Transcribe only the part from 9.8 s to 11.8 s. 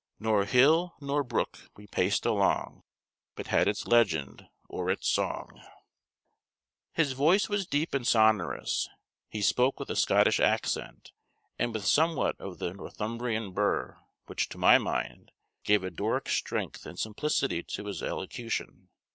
a Scottish accent, and